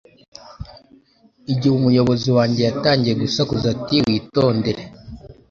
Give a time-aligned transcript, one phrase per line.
[1.51, 4.81] igihe umuyobozi wanjye yatangiye gusakuza ati Witondere